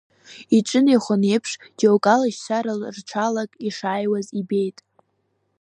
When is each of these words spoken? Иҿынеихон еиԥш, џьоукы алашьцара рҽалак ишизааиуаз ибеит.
Иҿынеихон 0.57 1.21
еиԥш, 1.31 1.51
џьоукы 1.79 2.09
алашьцара 2.13 2.73
рҽалак 2.95 3.51
ишизааиуаз 3.67 4.27
ибеит. 4.39 4.77